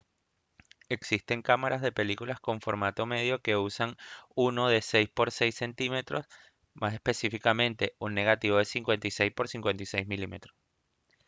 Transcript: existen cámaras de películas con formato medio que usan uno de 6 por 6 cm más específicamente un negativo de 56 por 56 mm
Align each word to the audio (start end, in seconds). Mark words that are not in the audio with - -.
existen 0.89 1.43
cámaras 1.43 1.79
de 1.83 1.91
películas 1.91 2.39
con 2.39 2.59
formato 2.59 3.05
medio 3.05 3.43
que 3.43 3.55
usan 3.55 3.97
uno 4.33 4.67
de 4.67 4.81
6 4.81 5.09
por 5.09 5.29
6 5.29 5.53
cm 5.55 6.23
más 6.73 6.95
específicamente 6.95 7.93
un 7.99 8.15
negativo 8.15 8.57
de 8.57 8.65
56 8.65 9.31
por 9.31 9.47
56 9.47 10.07
mm 10.07 10.35